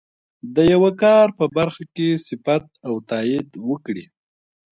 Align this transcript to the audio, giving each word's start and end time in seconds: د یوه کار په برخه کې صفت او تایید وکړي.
د 0.55 0.57
یوه 0.73 0.91
کار 1.01 1.27
په 1.37 1.45
برخه 1.57 1.83
کې 1.95 2.07
صفت 2.27 2.65
او 2.87 2.93
تایید 3.09 3.47
وکړي. 3.69 4.05